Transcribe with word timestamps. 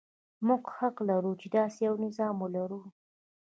موږ 0.47 0.63
حق 0.77 0.95
لرو 1.09 1.31
چې 1.41 1.47
داسې 1.57 1.79
یو 1.87 1.95
نظام 2.05 2.35
ولرو. 2.39 2.81